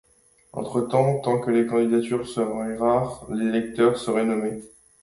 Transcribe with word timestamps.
Entre-temps, 0.53 1.19
tant 1.19 1.37
que 1.39 1.51
les 1.51 1.67
candidatures 1.67 2.27
seraient 2.33 2.75
rares, 2.75 3.27
des 3.29 3.43
'lecteurs' 3.43 3.99
seraient 3.99 4.25
nommés. 4.25 4.63